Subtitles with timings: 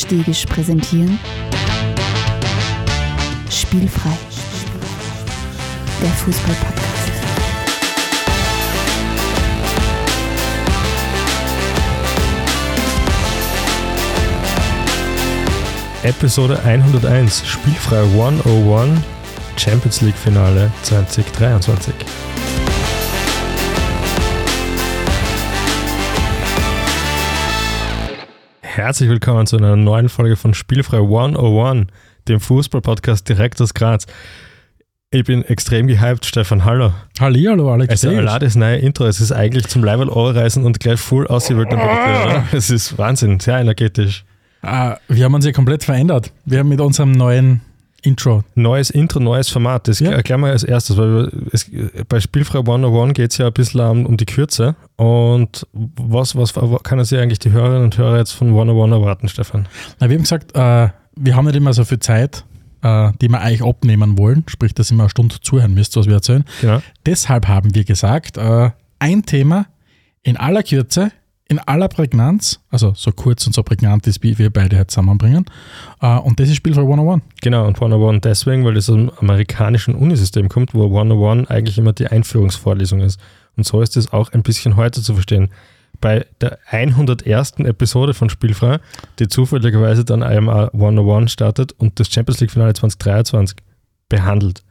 [0.00, 1.18] Stegisch präsentieren
[3.50, 4.16] Spielfrei,
[6.00, 7.12] der Fußball-Podcast.
[16.02, 19.02] Episode 101, Spielfrei 101,
[19.56, 21.92] Champions League Finale 2023.
[28.82, 31.88] Herzlich willkommen zu einer neuen Folge von Spielfrei 101,
[32.28, 34.06] dem Fußball-Podcast direkt aus Graz.
[35.10, 36.64] Ich bin extrem gehypt, Stefan.
[36.64, 36.94] Hallo.
[37.20, 37.90] Hallihallo, Alex.
[37.90, 41.68] Also, allein das neue Intro, es ist eigentlich zum Level reisen und gleich full ausgewählt.
[42.52, 44.24] Es ist Wahnsinn, sehr energetisch.
[44.62, 46.32] Ah, wir haben uns ja komplett verändert.
[46.46, 47.60] Wir haben mit unserem neuen
[48.02, 48.44] Intro.
[48.54, 49.88] Neues Intro, neues Format.
[49.88, 50.12] Das Ja.
[50.12, 51.70] erklären wir als erstes, weil es,
[52.08, 54.74] bei Spielfrei 101 geht es ja ein bisschen um, um die Kürze.
[55.00, 59.66] Und was, was können sich eigentlich die Hörerinnen und Hörer jetzt von 101 erwarten, Stefan?
[59.98, 62.44] Na, wir haben gesagt, äh, wir haben nicht immer so viel Zeit,
[62.82, 64.44] äh, die wir eigentlich abnehmen wollen.
[64.46, 66.44] Sprich, dass ihr immer eine Stunde zuhören müsst, was wir erzählen.
[66.60, 66.82] Genau.
[67.06, 69.68] Deshalb haben wir gesagt, äh, ein Thema
[70.22, 71.12] in aller Kürze,
[71.48, 75.46] in aller Prägnanz, also so kurz und so prägnant ist, wie wir beide heute zusammenbringen.
[76.02, 77.22] Äh, und das ist Spielfrei 101.
[77.40, 81.94] Genau, und 101 deswegen, weil es aus dem amerikanischen Unisystem kommt, wo 101 eigentlich immer
[81.94, 83.18] die Einführungsvorlesung ist.
[83.56, 85.50] Und so ist es auch ein bisschen heute zu verstehen.
[86.00, 87.54] Bei der 101.
[87.58, 88.78] Episode von Spielfrei,
[89.18, 93.58] die zufälligerweise dann IMA 101 startet und das Champions League Finale 2023
[94.08, 94.62] behandelt.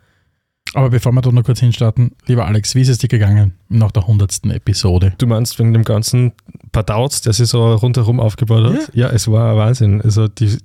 [0.73, 3.91] Aber bevor wir da noch kurz hinstarten, lieber Alex, wie ist es dir gegangen nach
[3.91, 4.45] der 100.
[4.51, 5.13] Episode?
[5.17, 6.33] Du meinst wegen dem ganzen
[6.71, 8.95] Padauts, der sich so rundherum aufgebaut hat?
[8.95, 10.01] Ja, es war ein Wahnsinn.
[10.01, 10.57] Also die,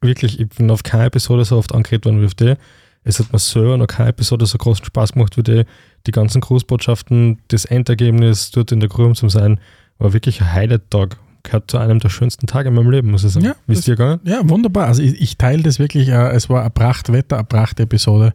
[0.00, 2.54] wirklich, ich bin auf keine Episode so oft angeredet worden wie auf die.
[3.02, 5.64] Es hat mir selber noch keine Episode so großen Spaß gemacht wie die.
[6.06, 9.58] Die ganzen Grußbotschaften, das Endergebnis dort in der Grube zu sein,
[9.98, 11.18] war wirklich ein Highlight-Tag.
[11.42, 13.44] Gehört zu einem der schönsten Tage in meinem Leben, muss ich sagen.
[13.44, 14.20] Ja, wie ist dir gegangen?
[14.24, 14.86] Ja, wunderbar.
[14.86, 16.08] Also ich, ich teile das wirklich.
[16.08, 18.32] Äh, es war ein Prachtwetter, eine Prachtepisode.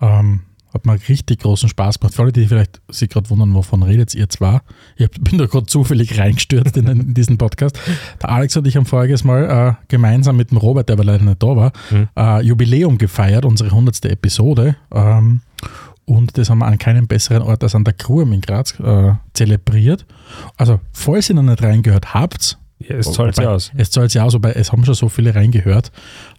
[0.00, 0.40] Ähm,
[0.74, 2.14] hat mir richtig großen Spaß gemacht.
[2.14, 4.62] Für alle, die vielleicht sich gerade wundern, wovon redet ihr zwar.
[4.96, 7.78] Ich bin da gerade zufällig reingestürzt in, in diesen Podcast.
[8.20, 11.24] Der Alex und ich haben voriges Mal äh, gemeinsam mit dem Robert, der aber leider
[11.24, 12.08] nicht da war, Mhm.
[12.16, 14.04] äh, Jubiläum gefeiert, unsere 100.
[14.06, 14.74] Episode.
[14.92, 15.42] Ähm,
[16.08, 19.12] und das haben wir an keinem besseren Ort als an der Kruhm in Graz äh,
[19.34, 20.06] zelebriert.
[20.56, 23.72] Also, falls ihr noch nicht reingehört habt, Ja, es zahlt sich aus.
[23.76, 25.90] Es zahlt sich aus, wobei es haben schon so viele reingehört.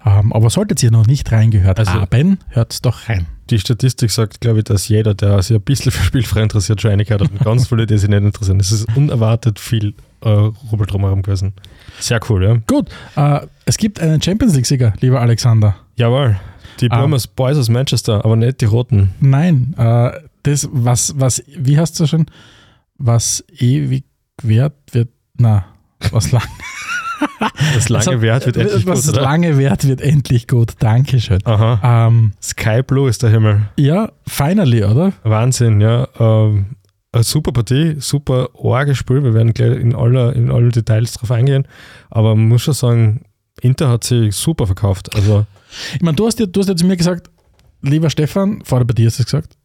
[0.06, 3.28] Ähm, aber solltet ihr noch nicht reingehört Also- haben, hört doch rein.
[3.50, 6.91] Die Statistik sagt, glaube ich, dass jeder, der sich ein bisschen für Spielfrei interessiert, schon
[6.91, 7.31] reingehört hat.
[7.31, 8.59] Und ganz viele, die sich nicht interessieren.
[8.59, 10.30] Es ist unerwartet viel äh,
[10.72, 11.53] Rubel drumherum gewesen.
[12.00, 12.57] Sehr cool, ja.
[12.68, 15.75] Gut, äh, es gibt einen Champions League-Sieger, lieber Alexander.
[15.96, 16.40] Jawohl.
[16.81, 16.95] Die Ah.
[16.97, 19.12] Bournemouth Boys aus Manchester, aber nicht die Roten.
[19.19, 20.12] Nein, äh,
[20.44, 22.25] das, was, was, wie hast du schon,
[22.97, 24.06] was ewig
[24.41, 25.66] wert wird, na,
[26.12, 26.44] was lang,
[27.73, 29.22] Das lange Also, Wert wird endlich was gut, oder?
[29.23, 30.73] lange wert wird endlich gut.
[30.79, 31.39] Dankeschön.
[31.45, 32.07] Aha.
[32.07, 33.62] Ähm, Sky Blue ist der Himmel.
[33.78, 35.12] ja, finally, oder?
[35.23, 36.07] Wahnsinn, ja.
[36.18, 36.78] Ähm,
[37.18, 39.22] super Partie, super arge Spiel.
[39.23, 41.68] Wir werden gleich in alle, in alle Details drauf eingehen.
[42.09, 43.22] Aber man muss schon sagen,
[43.61, 45.13] Inter hat sich super verkauft.
[45.15, 45.45] Also,
[45.95, 47.29] Ich meine, du hast, ja, du hast ja zu mir gesagt,
[47.81, 49.57] lieber Stefan, vor der Partie hast du es gesagt,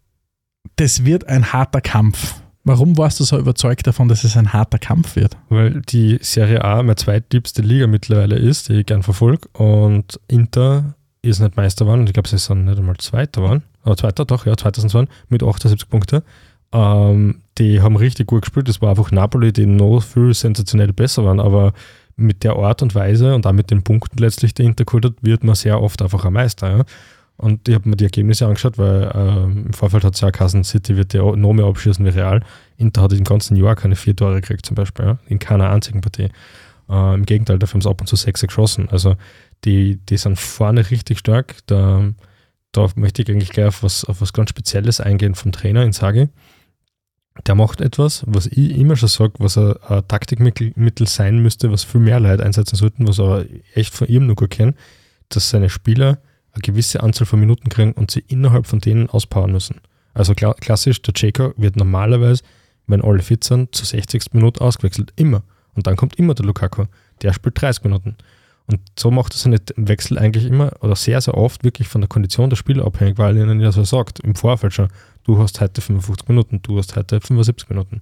[0.76, 2.36] das wird ein harter Kampf.
[2.66, 5.36] Warum warst du so überzeugt davon, dass es ein harter Kampf wird?
[5.50, 9.48] weil die Serie A meine zweitliebste Liga mittlerweile ist, die ich gern verfolge.
[9.52, 12.06] Und Inter ist nicht Meister geworden.
[12.06, 13.62] Ich glaube, sie sind nicht einmal Zweiter geworden.
[13.82, 16.22] Aber Zweiter, doch, ja, Zweiter sind sie geworden, mit 78 Punkten.
[16.72, 18.68] Ähm, die haben richtig gut gespielt.
[18.68, 21.40] Das war einfach Napoli, die noch viel sensationell besser waren.
[21.40, 21.74] Aber
[22.16, 25.14] mit der Art und Weise und auch mit den Punkten letztlich, die Inter geholt hat,
[25.22, 26.78] wird man sehr oft einfach ein Meister.
[26.78, 26.84] Ja?
[27.36, 30.62] Und ich habe mir die Ergebnisse angeschaut, weil ähm, im Vorfeld hat es ja Kassen
[30.62, 32.42] City wird ja noch mehr abschießen wie Real.
[32.76, 35.18] Inter hat im ganzen Jahr keine vier Tore gekriegt, zum Beispiel, ja?
[35.26, 36.28] in keiner einzigen Partie.
[36.88, 38.88] Äh, Im Gegenteil, dafür haben sie ab und zu sechs geschossen.
[38.90, 39.16] Also
[39.64, 41.56] die, die sind vorne richtig stark.
[41.66, 42.10] Da,
[42.72, 46.28] da möchte ich eigentlich gleich auf was, auf was ganz Spezielles eingehen vom Trainer Inzaghi.
[47.46, 51.72] Der macht etwas, was ich immer schon sage, was ein, ein Taktikmittel Mittel sein müsste,
[51.72, 53.44] was viel mehr Leute einsetzen sollten, was aber
[53.74, 54.76] echt von ihm nur gut kennen,
[55.30, 56.18] dass seine Spieler
[56.52, 59.80] eine gewisse Anzahl von Minuten kriegen und sie innerhalb von denen auspowern müssen.
[60.14, 62.44] Also kla klassisch, der Jaco wird normalerweise,
[62.86, 64.32] wenn alle fit sind, zur 60.
[64.32, 65.12] Minute ausgewechselt.
[65.16, 65.42] Immer.
[65.74, 66.84] Und dann kommt immer der Lukaku.
[67.22, 68.16] Der spielt 30 Minuten.
[68.66, 72.08] Und so macht er seine Wechsel eigentlich immer oder sehr, sehr oft wirklich von der
[72.08, 74.88] Kondition der Spieler abhängig, weil er ihnen ja so sagt, im Vorfeld schon,
[75.24, 78.00] du hast heute 55 Minuten, du hast heute 75 Minuten.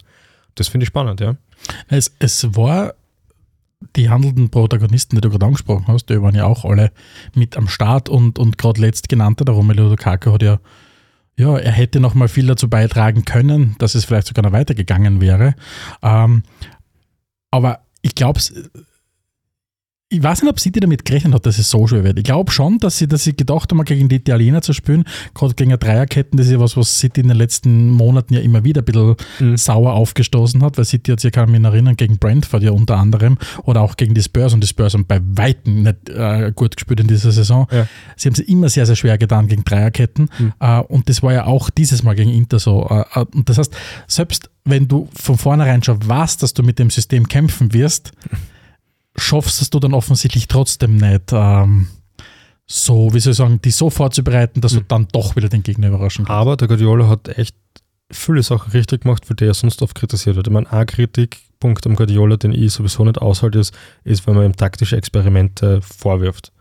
[0.55, 1.37] Das finde ich spannend, ja.
[1.89, 2.95] Es, es war
[3.97, 6.93] die handelnden Protagonisten, die du gerade angesprochen hast, die waren ja auch alle
[7.35, 10.59] mit am Start und, und gerade letztgenannter, der Romelu Lukaku hat ja,
[11.37, 15.21] ja, er hätte noch mal viel dazu beitragen können, dass es vielleicht sogar noch weitergegangen
[15.21, 15.55] wäre.
[16.03, 16.43] Ähm,
[17.51, 18.41] aber ich glaube,
[20.13, 22.19] ich weiß nicht, ob City damit gerechnet hat, dass es so schwer wird.
[22.19, 25.05] Ich glaube schon, dass sie, dass sie gedacht haben, gegen die Italiener zu spielen,
[25.35, 28.41] gerade gegen eine Dreierketten, das ist ja was, was City in den letzten Monaten ja
[28.41, 29.57] immer wieder ein bisschen mhm.
[29.57, 33.39] sauer aufgestoßen hat, weil City hat sich, kann mich erinnern, gegen Brentford ja unter anderem
[33.65, 37.01] oder auch gegen die Spurs und die Spurs haben bei Weitem nicht äh, gut gespielt
[37.01, 37.67] in dieser Saison.
[37.71, 37.87] Ja.
[38.17, 40.53] Sie haben sie immer sehr, sehr schwer getan gegen Dreierketten mhm.
[40.61, 42.87] äh, und das war ja auch dieses Mal gegen Inter so.
[42.91, 43.75] Äh, äh und das heißt,
[44.07, 48.13] selbst wenn du von vornherein schon weißt, dass du mit dem System kämpfen wirst,
[49.17, 51.89] schaffst es du dann offensichtlich trotzdem nicht, ähm,
[52.67, 54.77] so, wie soll ich sagen, die so vorzubereiten, dass mhm.
[54.77, 54.89] du hm.
[54.89, 56.41] dann doch wieder den Gegner überraschen kannst.
[56.41, 57.57] Aber der Guardiola hat echt
[58.11, 60.47] viele Sachen richtig gemacht, für die er sonst oft kritisiert wird.
[60.47, 63.75] Ich meine, ein Kritikpunkt am Guardiola, den ich sowieso nicht aushalte, ist,
[64.05, 66.53] ist, wenn man ihm taktische Experimente vorwirft,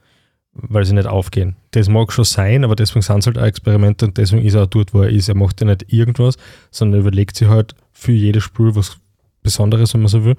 [0.53, 1.56] weil sie nicht aufgehen.
[1.71, 4.63] Das mag schon sein, aber deswegen sind es halt auch Experimente und deswegen ist er
[4.63, 5.30] auch dort, wo er ist.
[5.30, 6.36] Er macht ja nicht irgendwas,
[6.71, 8.98] sondern überlegt sich halt für jedes Spiel was
[9.44, 10.36] Besonderes, wenn man so will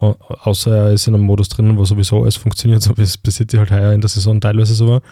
[0.00, 3.30] außer er ist in einem Modus drinnen, wo sowieso alles funktioniert, so wie es bei
[3.30, 5.02] City halt heuer in der Saison teilweise so war.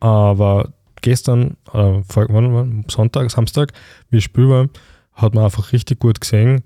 [0.00, 2.02] Aber gestern, äh,
[2.88, 3.72] Sonntag, Samstag,
[4.10, 4.68] wie ich Spiel war,
[5.12, 6.64] hat man einfach richtig gut gesehen.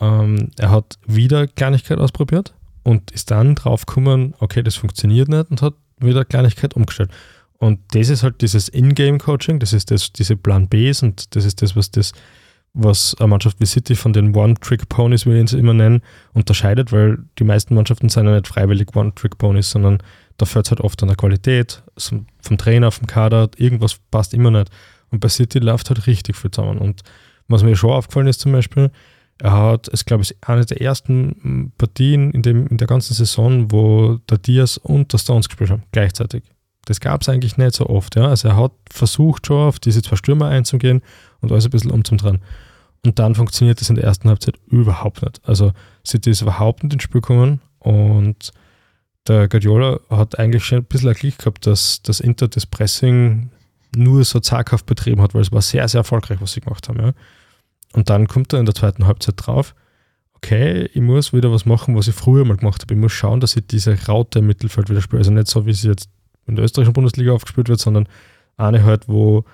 [0.00, 5.62] Ähm, er hat wieder Kleinigkeit ausprobiert und ist dann draufgekommen, okay, das funktioniert nicht und
[5.62, 7.10] hat wieder Kleinigkeit umgestellt.
[7.58, 11.60] Und das ist halt dieses In-Game-Coaching, das ist das, diese Plan Bs und das ist
[11.60, 12.12] das, was das
[12.72, 16.02] was eine Mannschaft wie City von den One-Trick-Ponies, wie wir sie immer nennen,
[16.32, 19.98] unterscheidet, weil die meisten Mannschaften sind ja nicht freiwillig One-Trick-Ponies, sondern
[20.38, 24.50] da fällt es halt oft an der Qualität, vom Trainer, vom Kader, irgendwas passt immer
[24.50, 24.70] nicht.
[25.10, 26.78] Und bei City läuft halt richtig viel zusammen.
[26.78, 27.02] Und
[27.48, 28.90] was mir schon aufgefallen ist zum Beispiel,
[29.38, 33.72] er hat, es glaube ich, eine der ersten Partien in, dem, in der ganzen Saison,
[33.72, 36.44] wo der Diaz und der Stones gespielt haben, gleichzeitig.
[36.84, 38.16] Das gab es eigentlich nicht so oft.
[38.16, 38.28] Ja?
[38.28, 41.02] Also er hat versucht schon auf diese zwei Stürmer einzugehen
[41.40, 42.40] und alles ein bisschen umzudrehen.
[43.04, 45.40] Und dann funktioniert das in der ersten Halbzeit überhaupt nicht.
[45.44, 45.72] Also
[46.06, 48.52] City ist überhaupt nicht ins Spiel gekommen und
[49.26, 53.50] der Guardiola hat eigentlich schon ein bisschen ein Glück gehabt, dass das Inter das Pressing
[53.96, 57.00] nur so zaghaft betrieben hat, weil es war sehr, sehr erfolgreich, was sie gemacht haben.
[57.00, 57.12] Ja.
[57.92, 59.74] Und dann kommt er in der zweiten Halbzeit drauf,
[60.34, 62.94] okay, ich muss wieder was machen, was ich früher mal gemacht habe.
[62.94, 65.18] Ich muss schauen, dass ich diese Raute im Mittelfeld wieder spiele.
[65.18, 66.08] Also nicht so, wie sie jetzt
[66.46, 68.08] in der österreichischen Bundesliga aufgespielt wird, sondern
[68.56, 69.44] eine halt, wo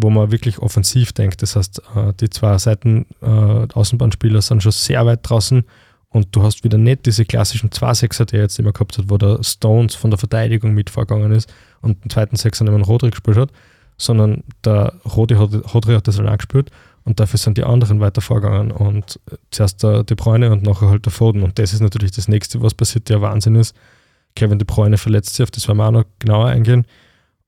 [0.00, 1.42] wo man wirklich offensiv denkt.
[1.42, 5.64] Das heißt, äh, die zwei Seiten äh, Außenbahnspieler sind schon sehr weit draußen
[6.10, 9.10] und du hast wieder nicht diese klassischen zwei Sechser, die er jetzt immer gehabt hat,
[9.10, 11.52] wo der Stones von der Verteidigung mit vorgegangen ist
[11.82, 13.50] und den zweiten Sechser immer Rodri gespielt hat,
[13.96, 16.70] sondern der Rodri hat, Rodri hat das allein gespielt
[17.04, 19.18] und dafür sind die anderen weiter vorgegangen und
[19.50, 22.62] zuerst der De Bruyne und nachher halt der Foden und das ist natürlich das nächste,
[22.62, 23.74] was passiert, der Wahnsinn ist.
[24.36, 26.86] Kevin De Bruyne verletzt sich, auf das werden wir auch noch genauer eingehen.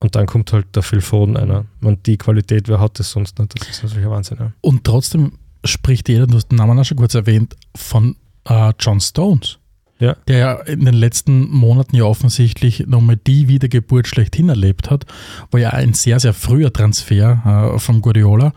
[0.03, 1.67] Und dann kommt halt der Phil Foden einer.
[1.83, 3.61] Und die Qualität, wer hat das sonst nicht?
[3.61, 4.39] Das ist natürlich ein Wahnsinn.
[4.41, 4.53] Ja.
[4.63, 5.33] Und trotzdem
[5.65, 8.17] spricht jeder, du hast den Namen auch schon kurz erwähnt, von
[8.49, 9.60] äh, John Stones
[10.01, 10.17] ja.
[10.27, 15.05] der ja in den letzten Monaten ja offensichtlich nochmal die Wiedergeburt schlechthin erlebt hat,
[15.51, 18.53] war ja ein sehr, sehr früher Transfer äh, von Guardiola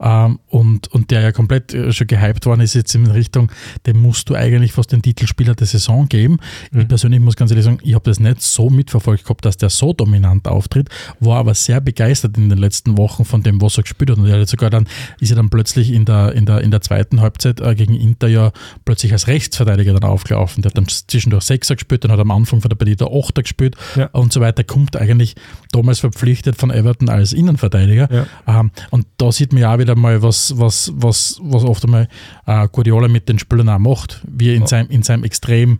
[0.00, 3.50] ähm, und, und der ja komplett äh, schon gehypt worden ist, jetzt in Richtung,
[3.86, 6.38] dem musst du eigentlich fast den Titelspieler der Saison geben.
[6.72, 6.80] Mhm.
[6.80, 9.70] Ich persönlich muss ganz ehrlich sagen, ich habe das nicht so mitverfolgt gehabt, dass der
[9.70, 10.88] so dominant auftritt,
[11.20, 14.18] war aber sehr begeistert in den letzten Wochen von dem, was er gespielt hat.
[14.18, 14.88] Und er hat sogar dann,
[15.20, 18.28] ist er dann plötzlich in der, in der, in der zweiten Halbzeit äh, gegen Inter
[18.28, 18.52] ja
[18.84, 20.62] plötzlich als Rechtsverteidiger dann aufgelaufen.
[20.62, 23.08] Der hat dann zwischendurch Sechser gespielt, dann hat er am Anfang von der Partie der
[23.12, 24.06] Achter gespielt ja.
[24.12, 24.64] und so weiter.
[24.64, 25.34] Kommt eigentlich
[25.72, 28.08] damals verpflichtet von Everton als Innenverteidiger.
[28.12, 28.60] Ja.
[28.60, 32.08] Ähm, und da sieht man ja auch wieder mal, was, was, was, was oft einmal
[32.46, 34.66] äh, Guardiola mit den Spielern auch macht, wie er in, ja.
[34.66, 35.78] seinem, in seinem extrem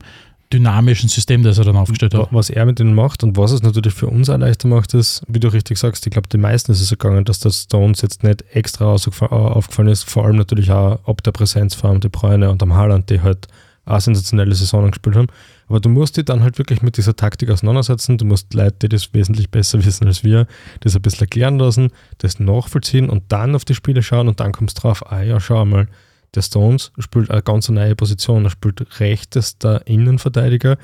[0.53, 2.29] dynamischen System, das er dann aufgestellt hat.
[2.31, 5.23] Was er mit denen macht und was es natürlich für uns auch leichter macht, ist,
[5.29, 8.23] wie du richtig sagst, ich glaube, den meisten ist es gegangen, dass der Stones jetzt
[8.23, 12.51] nicht extra aufgefallen ist, vor allem natürlich auch ob der Präsenz vor allem die Bräune
[12.51, 13.47] und am Haaland, die halt
[13.89, 15.29] auch sensationelle Saisonen gespielt haben.
[15.69, 18.19] Aber du musst dich dann halt wirklich mit dieser Taktik auseinandersetzen.
[18.19, 20.47] Du musst Leute, die das wesentlich besser wissen als wir,
[20.81, 24.53] das ein bisschen erklären lassen, das nachvollziehen und dann auf die Spiele schauen und dann
[24.53, 25.89] kommst du drauf, ah ja, schau mal,
[26.35, 28.45] der Stones spielt eine ganz neue Position.
[28.45, 30.77] Er spielt rechtester Innenverteidiger,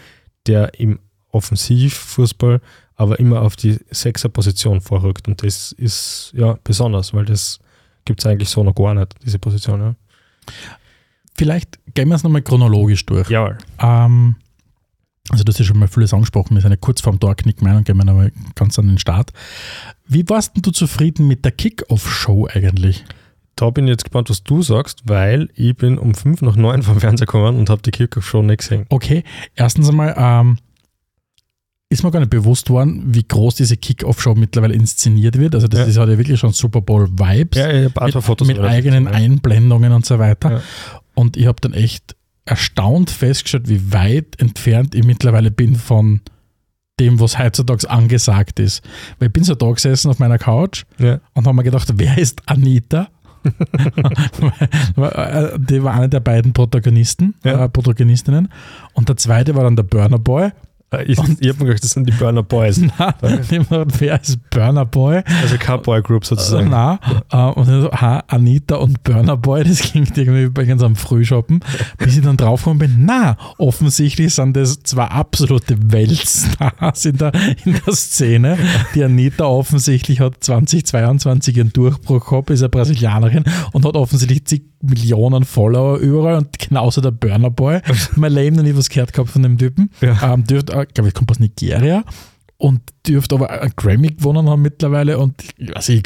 [0.47, 0.99] der im
[1.31, 2.61] Offensivfußball
[2.97, 5.27] aber immer auf die Sechser-Position vorrückt.
[5.27, 7.59] Und das ist ja besonders, weil das
[8.05, 9.81] gibt es eigentlich so noch gar nicht, diese Position.
[9.81, 9.95] Ja.
[11.37, 13.29] Vielleicht gehen wir es nochmal chronologisch durch.
[13.29, 13.57] Ja.
[13.81, 14.37] Ähm,
[15.31, 18.05] also das ist schon mal vieles angesprochen, wir sind ja kurz vorm Torknick-Meinung, gehen wir
[18.05, 19.33] nochmal ganz an den Start.
[20.07, 23.05] Wie warst du zufrieden mit der Kick-Off-Show eigentlich?
[23.57, 26.83] Da bin ich jetzt gespannt, was du sagst, weil ich bin um 5 nach 9
[26.83, 28.85] vom Fernseher gekommen und habe die Kick-Off-Show nicht gesehen.
[28.91, 29.25] Okay,
[29.55, 30.59] erstens einmal, ähm,
[31.89, 35.55] ist mir gar nicht bewusst worden, wie groß diese Kick-Off-Show mittlerweile inszeniert wird.
[35.55, 35.87] Also das ja.
[35.87, 37.59] ist, ja wirklich schon Super Bowl-Vibes.
[37.59, 40.51] Ja, ich mit, Fotos mit eigenen Einblendungen und so weiter.
[40.51, 40.63] Ja.
[41.15, 46.21] Und ich habe dann echt erstaunt festgestellt, wie weit entfernt ich mittlerweile bin von
[47.01, 48.83] dem, was heutzutage angesagt ist.
[49.19, 51.21] Weil ich bin so da gesessen auf meiner Couch Ja.
[51.33, 53.09] und habe mir gedacht, wer ist Anita?
[54.97, 57.65] die war eine der beiden Protagonisten, Ja.
[57.65, 58.49] äh, Protagonistinnen.
[58.95, 60.51] Und der zweite war dann der Burner Boy.
[60.99, 62.81] Äh, Ich, ich habe mir gedacht, das sind die Burner Boys.
[62.99, 65.23] Na, gedacht, wer ist Burner Boy?
[65.43, 66.71] Also kein Boy Group sozusagen.
[66.71, 66.99] Na,
[67.31, 70.97] äh, und dann so, ha, Anita und Burner Boy, das klingt irgendwie bei uns am
[70.97, 71.61] Frühshoppen,
[71.99, 77.33] bis ich dann draufgekommen bin, na, offensichtlich sind das zwei absolute Weltstars in der,
[77.65, 78.59] in der Szene.
[78.95, 84.63] Die Anita offensichtlich hat 2022 ihren Durchbruch gehabt, ist eine Brasilianerin und hat offensichtlich zig
[84.83, 87.81] Millionen Follower überall und genauso der Burner Boy.
[88.17, 89.91] mein Leben noch nie was gehört gehabt von dem Typen.
[90.01, 90.35] Ja.
[90.35, 92.05] Ähm, dürft, äh, glaube ich, kommt aus Nigeria
[92.59, 95.35] und dürfte aber einen Grammy gewonnen haben mittlerweile und
[95.75, 96.03] also ich,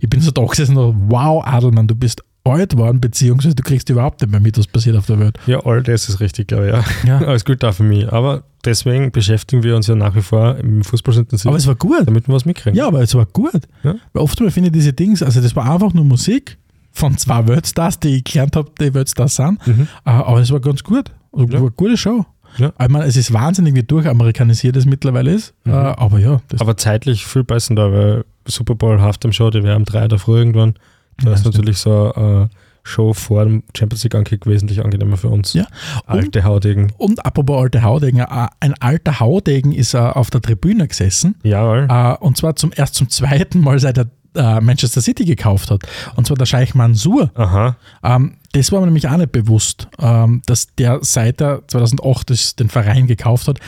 [0.00, 3.90] ich bin so da gesessen und wow, Adelmann, du bist alt geworden, beziehungsweise du kriegst
[3.90, 5.38] überhaupt nicht mehr mit, was passiert auf der Welt.
[5.46, 6.72] Ja, all das ist richtig, glaube ich.
[7.06, 7.20] Ja.
[7.20, 7.26] Ja.
[7.28, 8.10] Alles gut da für mich.
[8.10, 12.06] Aber deswegen beschäftigen wir uns ja nach wie vor im Fußball-intensiv, Aber es war gut.
[12.06, 12.74] damit wir was mitkriegen.
[12.78, 13.52] Ja, aber es war gut.
[13.82, 13.96] Ja.
[14.14, 16.56] Weil oftmals finde ich diese Dings, also das war einfach nur Musik
[16.92, 19.82] von zwei Weltstars, die ich gelernt habe, die Weltstars sind, Mhm.
[20.06, 21.10] Äh, aber es war ganz gut.
[21.32, 21.52] Also, Ja.
[21.54, 22.24] war eine gute Show.
[22.56, 22.72] Ja.
[22.80, 25.72] Ich meine, es ist wahnsinnig, wie durchamerikanisiert es mittlerweile ist, Mhm.
[25.72, 26.40] äh, aber ja.
[26.58, 30.18] Aber zeitlich viel besser da, weil Super Bowl Halftime Show, die wäre um drei der
[30.18, 30.74] Früh irgendwann.
[31.18, 31.56] Da Ja, ist stimmt.
[31.56, 32.48] natürlich so eine
[32.84, 35.52] Show vor dem Champions League Ankick wesentlich angenehmer für uns.
[35.52, 35.66] Ja.
[36.06, 36.92] Alte Haudegen.
[36.96, 41.86] Und apropos alte Haudegen, äh, ein alter Haudegen ist äh, auf der Tribüne gesessen Jawohl.
[41.90, 45.82] äh, und zwar zum, erst zum zweiten Mal, seit er äh, Manchester City gekauft hat.
[46.16, 47.30] Und zwar der Scheich Mansour.
[47.34, 47.76] Aha.
[48.02, 52.56] Ähm, das war mir nämlich auch nicht bewusst, ähm, dass der seit er 2008 das,
[52.56, 53.58] den Verein gekauft hat,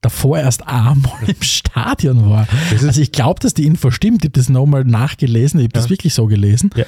[0.00, 2.46] davor erst einmal im Stadion war.
[2.70, 4.18] Das Also ich glaube, dass die Info stimmt.
[4.24, 5.60] Ich habe das nochmal nachgelesen.
[5.60, 5.90] Ich habe das Ja.
[5.90, 6.84] wirklich so gelesen, Ja.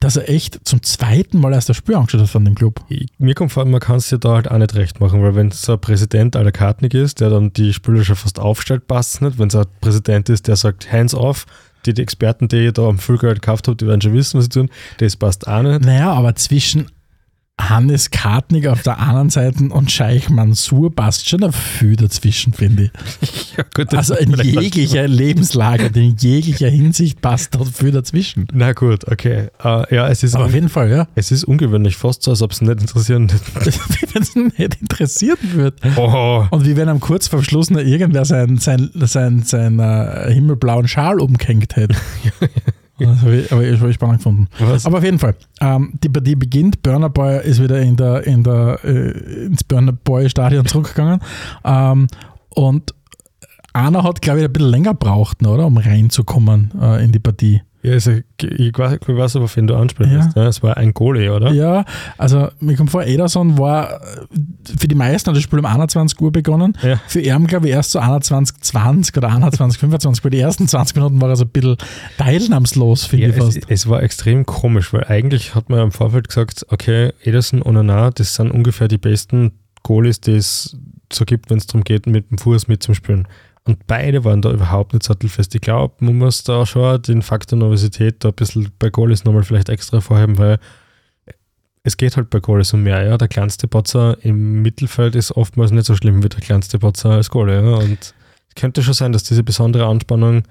[0.00, 2.84] dass er echt zum zweiten Mal erst das Spiel angeschaut hat von dem Club.
[3.18, 5.50] Mir kommt vor, man kann es ja da halt auch nicht recht machen, weil wenn
[5.50, 9.20] so ein Präsident aller Kartnick ist, der dann die Spieler schon fast aufstellt, passt es
[9.20, 9.38] nicht.
[9.38, 11.46] Wenn es ein Präsident ist, der sagt, hands off,
[11.86, 14.44] die, die Experten, die ihr da am Füllgeld gekauft habt, die werden schon wissen, was
[14.44, 15.82] sie tun, das passt auch nicht.
[15.82, 16.86] Naja, aber zwischen
[17.60, 22.90] Hannes Kartnick auf der anderen Seite und Scheich Mansur passt schon viel dazwischen, finde ich.
[23.56, 28.48] Ja, gut, Also in jeglicher Lebenslage, in jeglicher Hinsicht passt dort viel dazwischen.
[28.52, 29.48] Na gut, okay.
[29.62, 31.06] Äh, ja, es ist, Aber auf jeden Fall, ja.
[31.14, 35.38] es ist ungewöhnlich, fast so, als ob es nicht interessieren wie wenn es nicht interessieren
[35.52, 35.76] würde.
[35.96, 40.32] Oh, Und wie wenn am kurz vor Schluss noch irgendwer seinen sein, sein, sein, äh,
[40.32, 41.94] himmelblauen Schal umgehängt hätte.
[42.98, 44.48] Das habe ich, aber ich, spannend gefunden.
[44.58, 44.86] was?
[44.86, 46.82] Aber auf jeden Fall, ähm, die Partie beginnt.
[46.82, 51.20] Burner Boy ist wieder in der, in der, äh, ins Burner Boy Stadion zurückgegangen.
[51.64, 52.06] Ähm,
[52.50, 52.94] und
[53.72, 55.66] einer hat, glaube ich, ein bisschen länger gebraucht, ne, oder?
[55.66, 57.62] Um reinzukommen äh, in die Partie.
[57.84, 60.30] Ja, also, ich, weiß, ich weiß aber, wen du ansprichst.
[60.34, 60.48] Ja.
[60.48, 61.52] Es war ein Goalie, oder?
[61.52, 61.84] Ja,
[62.16, 64.00] also mir kommt vor, Ederson war äh,
[64.78, 66.76] für die meisten hat das Spiel um 21 Uhr begonnen.
[66.82, 66.98] Ja.
[67.06, 70.22] Für ihn, glaube ich, erst so 21, 20 oder 21, 25.
[70.22, 71.76] Bei den ersten 20 Minuten war er so ein bisschen
[72.16, 73.56] teilnahmslos, finde Ja, ich fast.
[73.58, 77.76] es, es war extrem komisch, weil eigentlich hat man im Vorfeld gesagt, okay, Ederson und
[77.76, 80.76] Onana, das sind ungefähr die besten Goalies, die es
[81.12, 83.28] so gibt, wenn es darum geht, mit dem Fuß mitzuspielen.
[83.66, 85.54] Und beide waren da überhaupt nicht sattelfest.
[85.54, 89.42] Ich glaube, man muss da schon den Faktor Nervosität da ein bisschen bei Goalies nochmal
[89.42, 90.58] vielleicht extra vorheben, weil
[91.82, 93.02] es geht halt bei Goalies um mehr.
[93.04, 93.16] Ja?
[93.16, 97.30] Der kleinste Botzer im Mittelfeld ist oftmals nicht so schlimm wie der kleinste Botzer als
[97.30, 97.62] Goalie.
[97.62, 97.76] Ja?
[97.76, 98.14] Und
[98.48, 100.42] es könnte schon sein, dass diese besondere Anspannung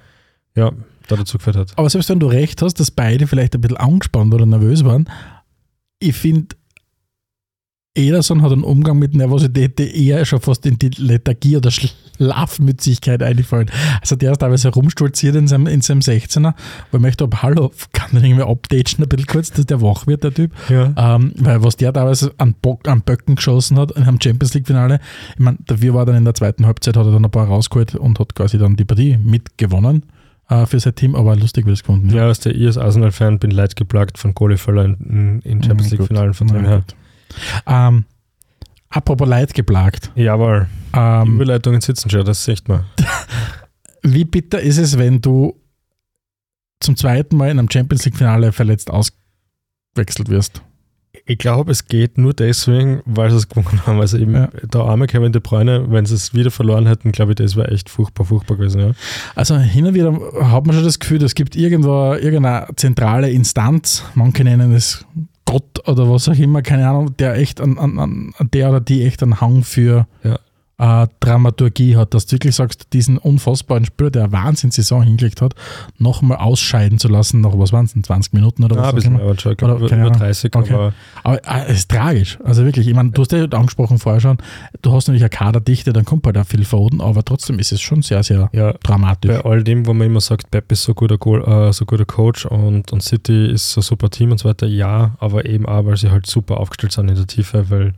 [0.56, 0.72] ja,
[1.08, 1.74] da dazu geführt hat.
[1.76, 5.10] Aber selbst wenn du recht hast, dass beide vielleicht ein bisschen angespannt oder nervös waren,
[6.00, 6.56] ich finde,
[7.96, 13.22] Ederson hat einen Umgang mit Nervosität, der eher schon fast in die Lethargie oder Schlafmützigkeit
[13.22, 13.70] eingefallen.
[14.02, 16.54] Also der ist teilweise herumstolziert in seinem, in seinem 16er,
[16.90, 20.08] weil ich möchte, ob, hallo, kann den irgendwie updaten ein bisschen kurz, dass der wach
[20.08, 20.52] wird, der Typ.
[20.70, 20.92] Ja.
[20.98, 25.00] Ähm, weil was der teilweise an, Bock, an Böcken geschossen hat in einem Champions League-Finale,
[25.34, 27.94] ich meine, dafür war dann in der zweiten Halbzeit, hat er dann ein paar rausgeholt
[27.94, 30.02] und hat quasi dann die Partie mitgewonnen
[30.50, 32.10] äh, für sein Team, aber lustig wird es gefunden.
[32.10, 35.92] Ja, als der ich als Arsenal-Fan bin leid geplagt von Goalie-Fäller in, in Champions.
[35.92, 36.84] League-Finalen von dem Ja.
[37.68, 38.06] Ähm,
[38.90, 40.12] apropos Leid geplagt.
[40.16, 42.86] Jawohl, Ähm, Überleitungen sitzen schon, das sieht man.
[44.04, 45.56] wie bitter ist es, wenn du
[46.80, 50.62] zum zweiten Mal in einem Champions League-Finale verletzt ausgewechselt wirst?
[51.26, 54.00] Ich glaube, es geht nur deswegen, weil sie es gewonnen haben.
[54.02, 54.48] Also eben Ja.
[54.48, 57.70] der arme Kevin De Bruyne, wenn sie es wieder verloren hätten, glaube ich, das wäre
[57.72, 58.82] echt furchtbar, furchtbar gewesen.
[58.82, 58.92] Ja.
[59.36, 60.12] Also hin und wieder
[60.52, 65.06] hat man schon das Gefühl, es gibt irgendwo irgendeine zentrale Instanz, manche nennen es
[65.46, 69.06] Gott oder was auch immer, keine Ahnung, der echt an, an, an der oder die
[69.06, 70.40] echt einen Hang für Ja.
[70.80, 75.54] Äh, Dramaturgie hat, dass du wirklich sagst, diesen unfassbaren Spieler, der eine Wahnsinnssaison hingelegt hat,
[76.00, 78.90] nochmal ausscheiden zu lassen, nach was waren es, 20 Minuten oder Ah, was?
[78.90, 80.20] ein bisschen mehr, aber schon, Oder, über, keine über Ahnung.
[80.20, 80.74] 30, Okay.
[80.74, 82.40] aber Aber äh, es ist tragisch.
[82.44, 84.38] Also wirklich, ich meine, du hast ja angesprochen vorher schon,
[84.82, 87.82] du hast natürlich eine Kaderdichte, dann kommt halt auch viel Verhoden, aber trotzdem ist es
[87.82, 89.30] schon sehr, sehr ja, dramatisch.
[89.32, 92.06] bei all dem, wo man immer sagt, Pep ist so guter, Goal, äh, so guter
[92.06, 95.66] Coach und, und City ist so ein super Team und so weiter, ja, aber eben
[95.68, 97.94] auch, weil sie halt super aufgestellt sind in der Tiefe, weil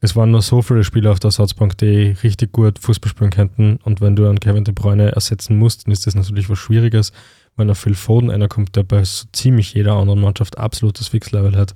[0.00, 3.78] es waren nur so viele Spieler auf der Ersatzbank, die richtig gut Fußball spielen könnten
[3.84, 7.12] und wenn du einen Kevin De Bruyne ersetzen musst, dann ist das natürlich was Schwieriges,
[7.56, 11.56] wenn ein Phil Foden einer kommt, der bei so ziemlich jeder anderen Mannschaft absolutes Fixlevel
[11.56, 11.74] hat,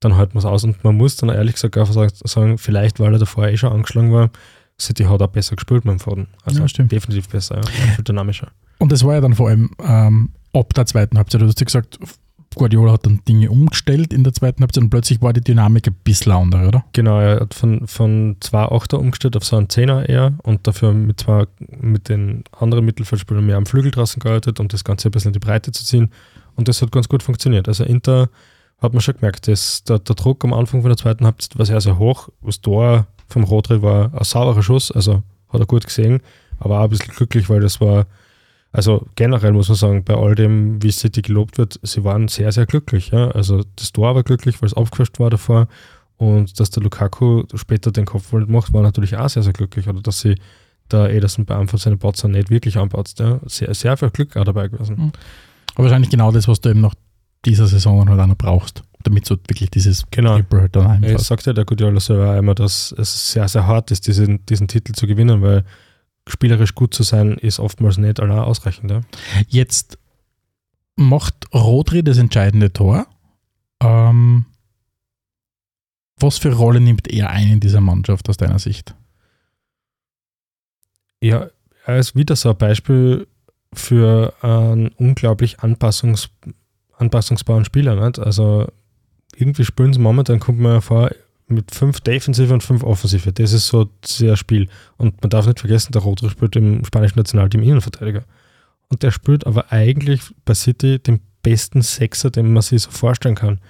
[0.00, 1.94] dann hält man es aus und man muss dann ehrlich gesagt einfach
[2.24, 4.30] sagen- vielleicht weil er davor eh schon angeschlagen war,
[4.80, 6.28] City hat auch besser gespielt mit dem Foden.
[6.44, 6.90] Also Ja, stimmt.
[6.92, 7.62] definitiv besser, ja.
[7.94, 8.48] viel dynamischer.
[8.78, 11.40] Und das war ja dann vor allem ähm, ab der zweiten Halbzeit.
[11.40, 11.98] Du hast ja gesagt,
[12.54, 15.96] Guardiola hat dann Dinge umgestellt in der zweiten Halbzeit und plötzlich war die Dynamik ein
[16.04, 16.84] bisschen andere, oder?
[16.92, 20.92] Genau, er hat von, von zwei Achter umgestellt auf so einen Zehner eher und dafür
[20.92, 21.46] mit zwei
[21.80, 25.34] mit den anderen Mittelfeldspielern mehr am Flügel draußen gearbeitet, um das Ganze ein bisschen in
[25.34, 26.10] die Breite zu ziehen.
[26.56, 27.68] Und das hat ganz gut funktioniert.
[27.68, 28.28] Also Inter
[28.82, 31.66] hat man schon gemerkt, dass der, der Druck am Anfang von der zweiten Halbzeit war
[31.66, 32.28] sehr, sehr hoch.
[32.42, 36.20] Das Tor vom Rodri war ein sauberer Schuss, also hat er gut gesehen,
[36.58, 38.06] aber auch ein bisschen glücklich, weil das war,
[38.72, 42.52] also generell muss man sagen, bei all dem, wie City gelobt wird, sie waren sehr,
[42.52, 43.10] sehr glücklich.
[43.10, 43.30] Ja?
[43.30, 45.68] Also das Tor war glücklich, weil es aufgefrischt war davor.
[46.16, 49.88] Und dass der Lukaku später den Kopfball macht, war natürlich auch sehr, sehr glücklich.
[49.88, 50.36] Oder dass sie
[50.90, 53.18] der Ederson bei Anfang seine Patzer nicht wirklich anpatzt.
[53.20, 53.40] Ja.
[53.46, 54.96] Sehr, sehr viel Glück auch dabei gewesen.
[54.96, 55.12] Mhm.
[55.74, 56.94] Aber wahrscheinlich genau das, was du eben nach
[57.44, 60.36] dieser Saison halt auch noch brauchst, damit du wirklich dieses Genau.
[60.36, 61.24] Triple halt dann Es einfach.
[61.24, 64.68] sagt ja der Guardiola selber auch immer, dass es sehr, sehr hart ist, diesen, diesen
[64.68, 65.64] Titel zu gewinnen, weil
[66.28, 68.90] spielerisch gut zu sein ist oftmals nicht allein ausreichend.
[68.90, 69.00] Ja.
[69.48, 69.98] Jetzt
[70.96, 73.06] macht Rodri das entscheidende Tor.
[73.80, 74.46] Ähm,
[76.16, 78.94] was für Rolle nimmt er ein in dieser Mannschaft aus deiner Sicht?
[81.20, 81.48] Ja,
[81.84, 83.26] er ist wieder so ein Beispiel
[83.72, 86.30] für einen unglaublich anpassungs
[86.96, 87.96] anpassungsbaren Spieler.
[88.04, 88.18] Nicht?
[88.18, 88.68] Also
[89.34, 91.10] irgendwie spielen sie momentan, kommt man ja vor,
[91.54, 93.32] mit fünf Defensive und fünf Offensive.
[93.32, 94.68] Das ist so sehr Spiel.
[94.96, 98.24] Und man darf nicht vergessen, der Rodri spielt im spanischen Nationalteam Innenverteidiger.
[98.88, 103.34] Und der spielt aber eigentlich bei City den besten Sechser, den man sich so vorstellen
[103.34, 103.60] kann.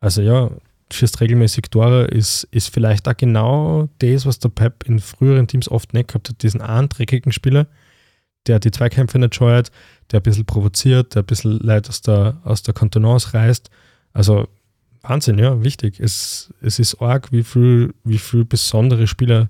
[0.00, 0.50] Also ja,
[0.92, 5.70] schießt regelmäßig Tore, ist, ist vielleicht auch genau das, was der Pep in früheren Teams
[5.70, 7.66] oft nicht gehabt hat, diesen einen dreckigen Spieler,
[8.46, 9.70] der die Zweikämpfe nicht scheut,
[10.12, 13.70] der ein bisschen provoziert, der ein bisschen Leute aus der, aus der Kontenance reißt.
[14.12, 14.48] Also
[15.08, 16.00] Wahnsinn, ja, wichtig.
[16.00, 19.48] Es, es ist arg, wie viel, wie viel besondere Spieler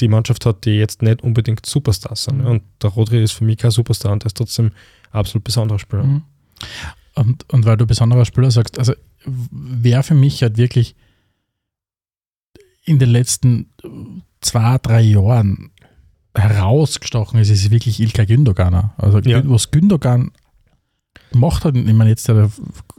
[0.00, 2.38] die Mannschaft hat, die jetzt nicht unbedingt Superstars sind.
[2.38, 2.46] Mhm.
[2.46, 4.72] Und der Rodri ist für mich kein Superstar und der ist trotzdem ein
[5.12, 6.04] absolut besonderer Spieler.
[6.04, 6.22] Mhm.
[7.14, 8.94] Und, und weil du besonderer Spieler sagst, also
[9.24, 10.94] wer für mich halt wirklich
[12.84, 13.70] in den letzten
[14.40, 15.70] zwei, drei Jahren
[16.34, 18.90] herausgestochen ist, ist wirklich Ilkay Gündogan.
[18.96, 19.42] Also Ja.
[19.44, 20.32] was Gündogan
[21.32, 22.50] gemacht hat, ich meine jetzt hat er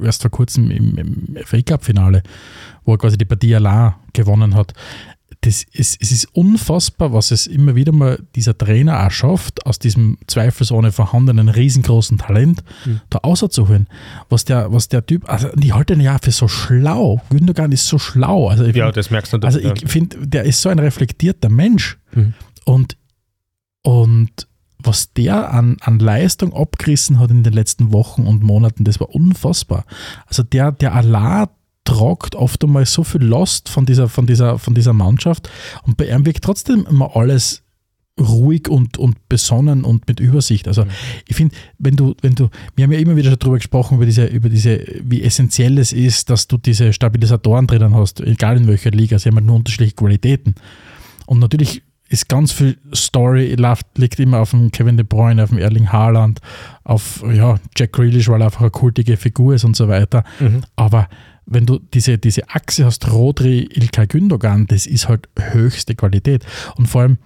[0.03, 2.23] erst vor kurzem im, im FA Cup-Finale,
[2.85, 4.73] wo er quasi die Partie allein gewonnen hat,
[5.41, 9.77] das ist, es ist unfassbar, was es immer wieder mal dieser Trainer auch schafft, aus
[9.77, 13.01] diesem zweifelsohne vorhandenen riesengroßen Talent Mhm.
[13.09, 13.87] da auszuholen.
[14.29, 17.21] Was der, was der Typ, also die halten ihn ja für so schlau.
[17.29, 18.47] Gündogan ist so schlau.
[18.47, 19.83] Also ich Ja, find- das merkst du also natürlich.
[19.83, 21.97] ich finde, der ist so ein reflektierter Mensch.
[22.13, 22.33] Mhm.
[22.63, 22.95] Und,
[23.81, 24.47] und
[24.83, 29.13] was der an, an Leistung abgerissen hat in den letzten Wochen und Monaten, das war
[29.13, 29.85] unfassbar.
[30.27, 31.49] Also der, der Allah
[31.85, 35.49] tragt oft einmal so viel Last von dieser, von dieser, von dieser Mannschaft
[35.83, 37.63] und bei ihm wirkt trotzdem immer alles
[38.19, 40.67] ruhig und, und besonnen und mit Übersicht.
[40.67, 40.91] Also Mhm.
[41.27, 44.05] ich finde, wenn du, wenn du, wir haben ja immer wieder schon darüber gesprochen, über
[44.05, 48.67] diese, über diese, wie essentiell es ist, dass du diese Stabilisatoren drinnen hast, egal in
[48.67, 50.53] welcher Liga, sie haben halt nur unterschiedliche Qualitäten.
[51.25, 51.81] Und natürlich
[52.13, 53.55] ist ganz viel Story,
[53.95, 56.39] liegt immer auf dem Kevin De Bruyne, auf dem Erling Haaland,
[56.83, 60.23] auf ja, Jack Grealish, weil er einfach eine kultige Figur ist und so weiter.
[60.39, 60.63] Mhm.
[60.75, 61.09] Aber
[61.45, 66.45] wenn du diese, diese Achse hast, Rodri, Ilkay Gündogan, das ist halt höchste Qualität.
[66.75, 67.17] Und vor allem,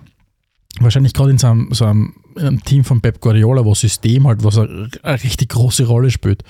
[0.80, 4.26] wahrscheinlich gerade in so einem, so einem, in einem Team von Pep Guardiola, wo System
[4.26, 6.43] halt, was eine, eine richtig große Rolle spielt,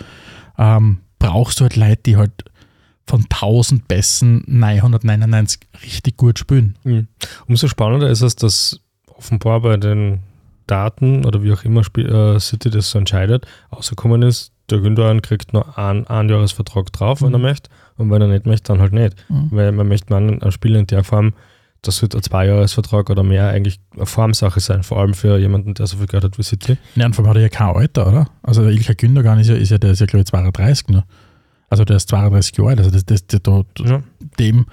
[0.58, 2.46] ähm, brauchst du halt Leute, die halt
[3.08, 6.76] von 1000 Pässen 999 richtig gut spielen.
[6.84, 7.08] Mhm.
[7.48, 10.20] Umso spannender ist es, dass offenbar bei den
[10.68, 15.22] Daten oder wie auch immer Spiel, äh, City das so entscheidet, ausgekommen ist, der Gündogan
[15.22, 17.44] kriegt nur einen Einjahresvertrag drauf, wenn er Mhm.
[17.46, 19.16] möchte, und wenn er nicht möchte, dann halt nicht.
[19.30, 19.48] Mhm.
[19.52, 21.34] Weil man möchte man einen Spieler in der Form,
[21.84, 25.88] das wird ein Zweijahresvertrag oder mehr eigentlich eine Formsache sein, vor allem für jemanden, der
[25.88, 26.78] so viel Geld hat wie City.
[26.96, 28.28] Ja, und vor allem hat er ja kein Alter, oder?
[28.44, 31.06] Also der Ilkay Gündogan ist ja, ist ja der ist ja, glaube ich, 32 nur.
[31.70, 34.02] Also der ist 32 Jahre alt, also das, das, das, da- Ja.
[34.40, 34.66] dem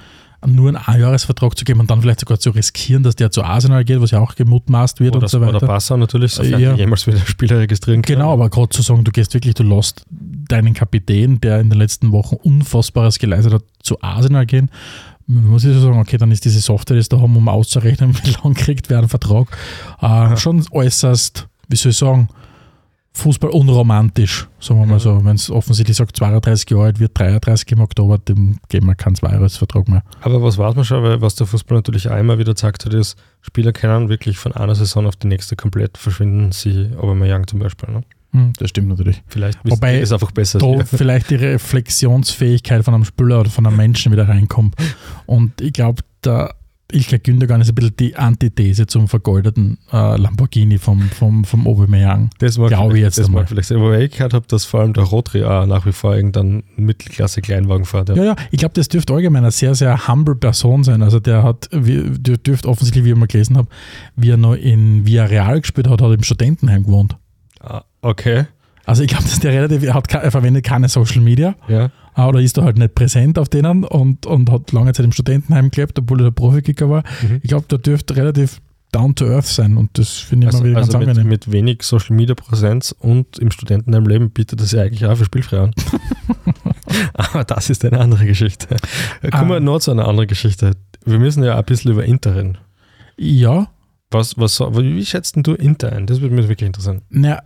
[0.46, 3.83] nur einen Einjahresvertrag zu geben und dann vielleicht sogar zu riskieren, dass der zu Arsenal
[3.83, 5.57] geht, was ja auch gemutmaßt wird Oder, und so weiter.
[5.57, 6.74] oder Barca natürlich, sofern Ja.
[6.74, 8.18] jemals wieder Spieler registrieren können.
[8.18, 11.78] Genau, aber gerade zu sagen, du gehst wirklich, du lässt deinen Kapitän, der in den
[11.78, 14.70] letzten Wochen Unfassbares geleistet hat, zu Arsenal gehen,
[15.26, 18.14] muss ich so sagen, okay, dann ist diese Software, die es da haben, um auszurechnen,
[18.24, 19.48] wie lange kriegt wer einen Vertrag,
[20.02, 22.28] äh, schon äußerst, wie soll ich sagen,
[23.16, 24.98] Fußball unromantisch, sagen wir mal Ja.
[24.98, 25.24] so.
[25.24, 29.14] Wenn es offensichtlich sagt, 32 Jahre alt wird 33 im Oktober, dem geben wir keinen
[29.14, 30.03] Zweijahresvertrag mehr.
[30.20, 32.92] Aber was weiß man schon, weil was der Fußball natürlich auch immer wieder gesagt hat,
[32.92, 37.61] ist, Spieler können wirklich von einer Saison auf die nächste komplett verschwinden, sie Aubameyang zum
[37.61, 37.88] Beispiel.
[37.92, 38.03] Ne?
[38.33, 39.22] Hm, das stimmt natürlich.
[39.29, 40.59] Vielleicht Wobei es einfach besser.
[40.59, 44.74] da vielleicht die Reflexionsfähigkeit von einem Spieler oder von einem Menschen wieder reinkommt.
[45.27, 46.53] Und ich glaube, der
[46.94, 52.30] Ilka Gündogan ist ein bisschen die Antithese zum vergoldeten äh, Lamborghini vom, vom, vom Aubameyang.
[52.38, 53.80] Das mag Glaube ich jetzt das mag vielleicht sein.
[53.80, 57.85] Wobei ich gehört habe, dass vor allem der Rotri auch nach wie vor irgendeinen Mittelklasse-Kleinwagen
[57.85, 58.11] fährt.
[58.11, 58.14] Ja.
[58.14, 61.02] Ja, ja, ich glaube, das dürfte allgemein eine sehr, sehr humble Person sein.
[61.02, 63.68] Also der hat, der dürfte offensichtlich, wie ich mal gelesen habe,
[64.16, 67.16] wie er noch in Villarreal gespielt hat, hat er im Studentenheim gewohnt.
[67.61, 68.46] Ah, okay,
[68.87, 71.90] Also ich glaube, dass der relativ, er, hat, er verwendet keine Social Media ja.
[72.16, 75.12] Äh, oder ist da halt nicht präsent auf denen und, und hat lange Zeit im
[75.12, 77.03] Studentenheim gelebt, obwohl er der Profikicker war.
[77.22, 77.40] Mhm.
[77.42, 78.61] Ich glaube, der dürfte relativ
[78.92, 81.29] down to earth sein und das finde ich Also, mal wieder also ganz mit, angenehm.
[81.29, 85.24] mit wenig Social Media Präsenz und im Studentenheim leben bietet das ja eigentlich auch für
[85.24, 85.72] spielfrei an.
[87.14, 88.77] Aber das ist eine andere Geschichte.
[89.33, 89.61] Kommen wir Ah.
[89.61, 90.72] noch zu einer anderen Geschichte.
[91.05, 92.59] Wir müssen ja ein bisschen über Inter reden.
[93.16, 93.68] Ja,
[94.11, 96.07] Was, was, wie schätzt denn du Inter ein?
[96.07, 97.03] Das würde mich wirklich interessieren.
[97.09, 97.42] na,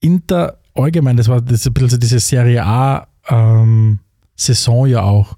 [0.00, 3.98] Inter allgemein, das war das ein bisschen so diese Serie A ähm,
[4.36, 5.36] Saison ja auch.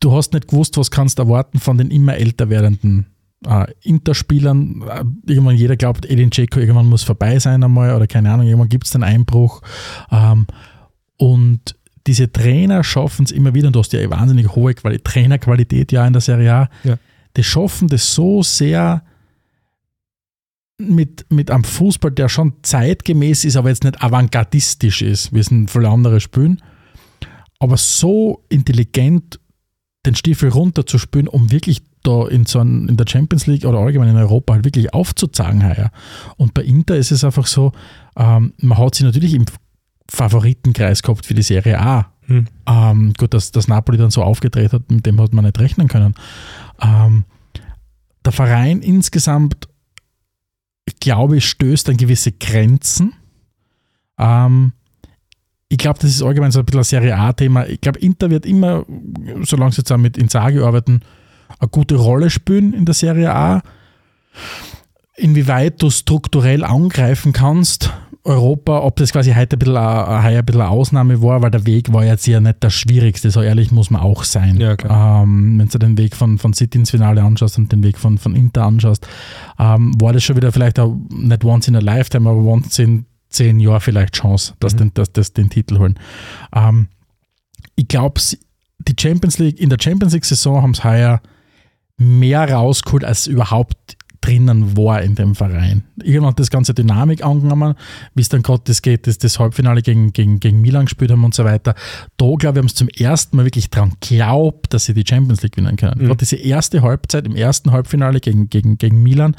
[0.00, 3.06] Du hast nicht gewusst, was kannst du erwarten von den immer älter werdenden
[3.46, 4.82] äh, Interspielern.
[4.88, 8.68] Äh, irgendwann jeder glaubt, Edin Dzeko irgendwann muss vorbei sein einmal oder keine Ahnung, irgendwann
[8.68, 9.60] gibt es den Einbruch.
[10.10, 10.46] Ähm,
[11.18, 15.92] und diese Trainer schaffen es immer wieder, und du hast ja wahnsinnig hohe Quali Trainerqualität
[15.92, 16.96] ja in der Serie A, Ja.
[17.36, 19.02] die schaffen das so sehr
[20.80, 25.48] mit, mit einem Fußball, der schon zeitgemäß ist, aber jetzt nicht avantgardistisch ist, wie es
[25.48, 26.62] viele andere spielen,
[27.58, 29.38] aber so intelligent
[30.06, 34.08] den Stiefel runterzuspielen, um wirklich da in, so ein, in der Champions League oder allgemein
[34.08, 35.90] in Europa halt wirklich aufzuzeigen heuer.
[36.36, 37.72] Und bei Inter ist es einfach so,
[38.16, 39.44] ähm, man hat sie natürlich im
[40.10, 42.12] Favoritenkreis gehabt für die Serie A.
[42.22, 42.46] Hm.
[42.66, 45.88] Ähm, gut, dass, dass Napoli dann so aufgedreht hat, mit dem hat man nicht rechnen
[45.88, 46.14] können.
[46.80, 47.24] Ähm,
[48.24, 49.68] der Verein insgesamt,
[51.00, 53.14] glaube ich, stößt an gewisse Grenzen.
[54.18, 54.72] Ähm,
[55.68, 57.66] ich glaube, das ist allgemein so ein bisschen ein Serie A-Thema.
[57.66, 58.84] Ich glaube, Inter wird immer,
[59.42, 61.02] solange sie auch mit Inzaghi arbeiten,
[61.58, 63.62] eine gute Rolle spielen in der Serie A.
[65.16, 67.92] Inwieweit du strukturell angreifen kannst,
[68.30, 71.66] Europa, ob das quasi heute ein bisschen, eine, ein bisschen eine Ausnahme war, weil der
[71.66, 74.58] Weg war jetzt ja nicht der schwierigste, so ehrlich muss man auch sein.
[74.58, 74.76] Ja.
[75.22, 78.18] Ähm, wenn du den Weg von, von City ins Finale anschaust und den Weg von,
[78.18, 79.06] von Inter anschaust,
[79.58, 83.06] ähm, war das schon wieder vielleicht auch nicht once in a lifetime, aber once in
[83.28, 84.78] zehn Jahren vielleicht Chance, dass, Mhm.
[84.78, 85.98] den, dass, dass den Titel holen.
[86.54, 86.88] Ähm,
[87.76, 88.20] ich glaube,
[88.78, 91.20] die Champions League, in der Champions League-Saison haben sie heuer
[91.96, 95.84] mehr rausgeholt, als überhaupt drinnen war in dem Verein.
[96.02, 97.74] Irgendwann hat das ganze Dynamik angenommen,
[98.14, 101.24] wie es dann gerade das geht, das, das Halbfinale gegen, gegen, gegen Milan gespielt haben
[101.24, 101.74] und so weiter.
[102.16, 105.42] Da, glaube ich, haben sie zum ersten Mal wirklich dran geglaubt, dass sie die Champions
[105.42, 106.00] League gewinnen können.
[106.00, 106.06] Mhm.
[106.06, 109.36] Gerade diese erste Halbzeit im ersten Halbfinale gegen, gegen, gegen Milan,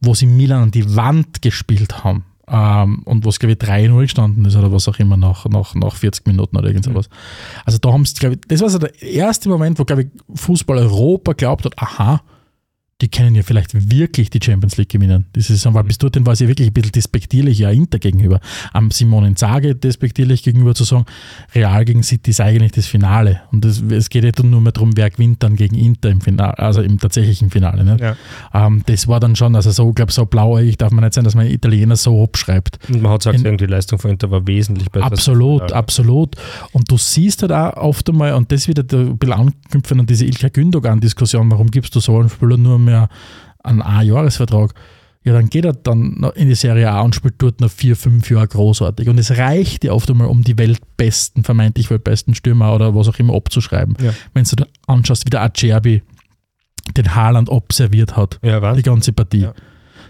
[0.00, 2.24] wo sie Milan an die Wand gespielt haben.
[2.46, 5.74] Ähm, und wo es, glaube ich, 3-0 gestanden ist oder was auch immer nach, nach,
[5.74, 7.08] nach 40 Minuten oder irgend sowas.
[7.64, 10.08] Also da haben sie, glaube ich, das war so der erste Moment, wo, glaube ich,
[10.34, 12.20] Fußball Europa glaubt hat, aha,
[13.00, 15.24] die können ja vielleicht wirklich die Champions League gewinnen.
[15.34, 18.40] Die Saison, weil bis dorthin war sie wirklich ein bisschen despektierlich ja Inter gegenüber.
[18.72, 21.04] Am Simone Inzaghi despektierlich gegenüber zu sagen,
[21.54, 23.40] Real gegen City ist eigentlich das Finale.
[23.50, 26.20] Und das, es geht ja dann nur mehr darum, wer gewinnt dann gegen Inter im
[26.20, 27.84] Finale, also im tatsächlichen Finale.
[27.84, 28.00] Nicht?
[28.00, 28.16] Ja.
[28.54, 31.24] Ähm, das war dann schon, also so, ich glaube, so blauäugig darf man nicht sein,
[31.24, 32.78] dass man Italiener so abschreibt.
[32.88, 35.06] Und man hat gesagt, In- die Leistung von Inter war wesentlich besser.
[35.06, 36.36] Absolut, absolut.
[36.72, 40.24] Und du siehst halt auch oft einmal, und das wieder ein bisschen anknüpfen an diese
[40.26, 43.08] Ilka Gündogan-Diskussion, warum gibst du so einem Spieler nur mehr
[43.62, 44.74] einen A-Jahresvertrag?
[45.26, 48.28] Ja, dann geht er dann in die Serie A und spielt dort noch vier, fünf
[48.30, 49.08] Jahre großartig.
[49.08, 53.18] Und es reicht ja oft einmal, um die weltbesten, vermeintlich weltbesten Stürmer oder was auch
[53.18, 53.96] immer abzuschreiben.
[54.02, 54.12] Ja.
[54.34, 56.02] Wenn du da anschaust, wie der Acerbi
[56.96, 58.82] den Haaland observiert hat, Ja, die Wahnsinn.
[58.82, 59.38] ganze Partie.
[59.40, 59.54] Ja.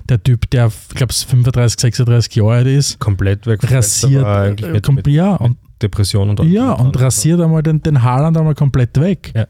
[0.09, 3.61] Der Typ, der, ich glaube, 35, 36 Jahre alt ist, Komplett weg.
[3.71, 8.03] rasiert, eigentlich äh, mit, mit ja, und Depression und ja, und rasiert einmal den, den
[8.03, 9.33] Haaland einmal komplett weg.
[9.35, 9.47] Ja.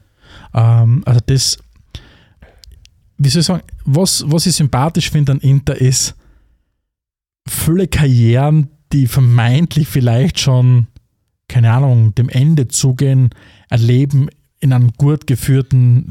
[0.83, 1.57] Ähm, also das,
[3.17, 6.15] wie soll ich sagen, was, was ich sympathisch finde an Inter ist,
[7.47, 10.87] viele Karrieren, die vermeintlich vielleicht schon,
[11.47, 13.29] keine Ahnung, dem Ende zugehen,
[13.69, 16.07] erleben in einem gut geführten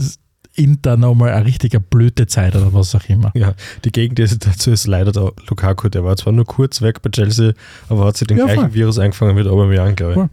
[0.57, 3.33] Inter nochmal eine richtige Blütezeit oder was auch immer.
[3.35, 5.88] Ja, die Gegensituation ist leider der Lukaku.
[5.88, 7.53] Der war zwar nur kurz weg bei Chelsea,
[7.88, 8.75] aber hat sich den Ja, gleichen voll.
[8.75, 10.19] Virus eingefangen wie Aubameyang, glaube ich.
[10.19, 10.29] Voll.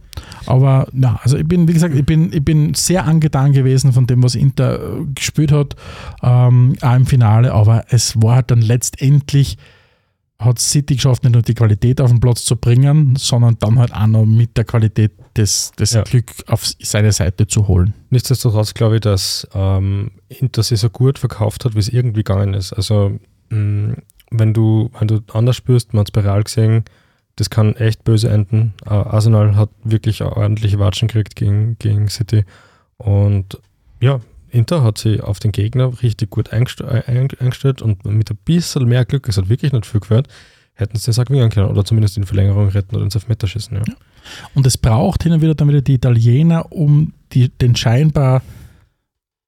[0.46, 4.06] Aber ja, also ich bin, wie gesagt, ich bin, ich bin sehr angetan gewesen von
[4.06, 5.76] dem, was Inter äh, gespielt hat,
[6.22, 9.58] ähm, auch im Finale, aber es war halt dann letztendlich,
[10.44, 13.92] hat City geschafft, nicht nur die Qualität auf den Platz zu bringen, sondern dann halt
[13.94, 16.02] auch noch mit der Qualität das, das Ja.
[16.02, 17.94] Glück auf seine Seite zu holen.
[18.10, 22.54] Nichtsdestotrotz glaube ich, dass ähm, Inter sich so gut verkauft hat, wie es irgendwie gegangen
[22.54, 22.72] ist.
[22.72, 23.18] Also,
[23.50, 23.96] mh,
[24.30, 26.84] wenn du, wenn du anders spürst, man hat es bei Real gesehen,
[27.36, 28.74] das kann echt böse enden.
[28.84, 32.44] Äh, Arsenal hat wirklich ordentliche Watschen gekriegt gegen, gegen City.
[32.98, 33.58] Und
[34.00, 34.20] ja,
[34.52, 36.56] Inter hat sich auf den Gegner richtig gut äh,
[37.06, 40.28] ein- eingestellt und mit ein bisschen mehr Glück, es hat wirklich nicht viel gehört,
[40.74, 43.76] hätten sie das auch gewinnen können oder zumindest in Verlängerung retten oder ins Elfmeter schießen.
[43.76, 43.82] Ja.
[44.54, 48.42] Und es braucht hin und wieder dann wieder die Italiener, um die, den scheinbar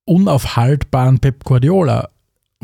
[0.06, 2.10] unaufhaltbaren Pep Guardiola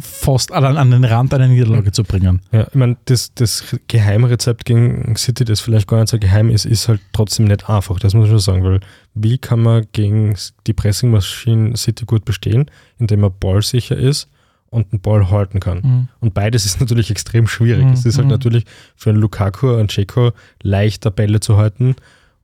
[0.01, 2.41] fast an, an den Rand einer Niederlage zu bringen.
[2.53, 6.65] Ja, ich meine, das, das Geheimrezept gegen City, das vielleicht gar nicht so geheim ist,
[6.65, 7.99] ist halt trotzdem nicht einfach.
[7.99, 8.81] Das muss ich schon sagen, weil
[9.15, 10.35] wie kann man gegen
[10.67, 14.29] die Pressingmaschine City gut bestehen, indem man ballsicher ist
[14.71, 16.09] und den Ball halten kann.
[16.21, 17.85] Und beides ist natürlich extrem schwierig.
[17.85, 18.33] Mhm, Es ist halt mhm.
[18.33, 20.31] natürlich für einen Lukaku, einen Checo
[20.63, 21.97] leichter Bälle zu halten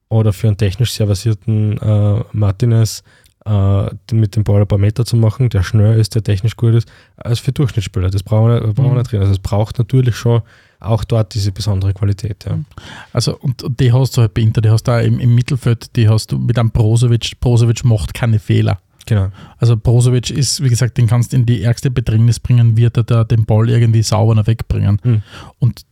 [0.09, 3.03] oder für einen technisch sehr versierten äh, Martinez
[3.47, 6.75] äh, mit dem Ball ein paar Meter zu machen, der schnell ist, der technisch gut
[6.75, 8.11] ist, als für Durchschnittsspieler.
[8.11, 8.99] Das brauchen wir, brauchen wir Mhm.
[8.99, 9.21] nicht drin.
[9.21, 10.43] Also es braucht natürlich schon
[10.81, 12.45] auch dort diese besondere Qualität.
[12.47, 12.59] Ja.
[13.13, 15.35] Also, und und die hast du halt bei Inter, die hast du auch im, im
[15.35, 17.39] Mittelfeld, die hast du mit einem Brozovic.
[17.41, 18.79] Brozovic macht keine Fehler.
[19.07, 19.29] Genau.
[19.59, 23.05] Also Brozovic ist, wie gesagt, den kannst du in die ärgste Bedrängnis bringen, wird er
[23.05, 24.99] da den Ball irgendwie sauber noch wegbringen.
[25.05, 25.23] Mhm.
[25.61, 25.83] Und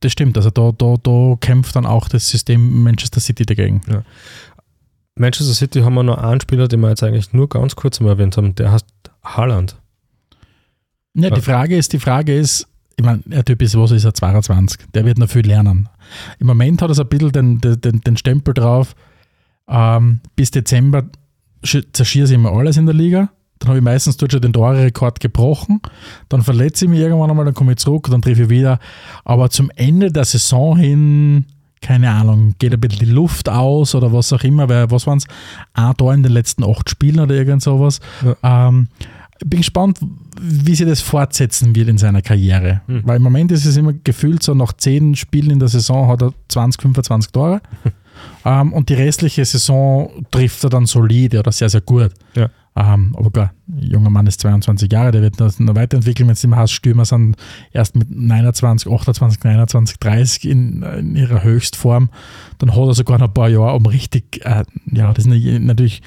[0.00, 3.80] das stimmt, also da, da, da kämpft dann auch das System Manchester City dagegen.
[5.16, 8.10] Manchester City haben wir noch einen Spieler, den wir jetzt eigentlich nur ganz kurz mal
[8.10, 8.86] erwähnt haben, der heißt
[9.22, 9.76] Haaland.
[11.14, 11.42] Ja, die Ja.
[11.42, 15.04] Frage ist, die Frage ist, ich meine, der Typ ist, was ist er, 22, der
[15.04, 15.88] wird noch viel lernen.
[16.38, 18.94] Im Moment hat er so ein bisschen den, den, den, Stempel drauf,
[19.68, 21.04] ähm, bis Dezember
[21.64, 24.52] sch- zerschiere ich immer alles in der Liga, dann habe ich meistens dort schon den
[24.52, 25.80] Tore-Rekord gebrochen,
[26.28, 28.80] dann verletze ich mich irgendwann einmal, dann komme ich zurück, dann treffe ich wieder,
[29.24, 31.46] aber zum Ende der Saison hin,
[31.84, 35.18] keine Ahnung, geht ein bisschen die Luft aus oder was auch immer, weil was waren
[35.18, 35.26] es,
[35.74, 38.00] ein Tor in den letzten acht Spielen oder irgend sowas.
[38.42, 38.88] Ähm,
[39.38, 39.98] ich bin gespannt,
[40.40, 42.80] wie sie das fortsetzen wird in seiner Karriere.
[42.86, 43.02] Hm.
[43.04, 46.22] Weil im Moment ist es immer gefühlt so, nach zehn Spielen in der Saison hat
[46.22, 47.60] er 20, 25 Tore.
[48.46, 52.12] ähm, und die restliche Saison trifft er dann solide oder sehr, sehr gut.
[52.34, 52.48] Ja.
[52.76, 56.26] Ähm, aber klar, ein junger Mann ist 22 Jahre, der wird das noch weiterentwickeln.
[56.28, 57.36] Wenn es immer heißt, Stürmer sind
[57.72, 62.10] erst mit 29, 28, 29, 30 in, in ihrer Höchstform,
[62.58, 66.02] dann hat er sogar noch ein paar Jahre, um richtig, äh, ja, das ist natürlich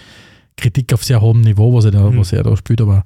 [0.58, 2.18] Kritik auf sehr hohem Niveau, was er da, Mhm.
[2.18, 3.04] was er da spielt, aber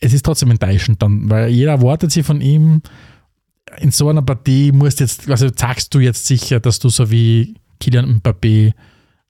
[0.00, 2.82] es ist trotzdem enttäuschend dann, weil jeder erwartet sich von ihm,
[3.78, 7.54] in so einer Partie musst jetzt, also sagst du jetzt sicher, dass du so wie
[7.80, 8.74] Kylian Mbappé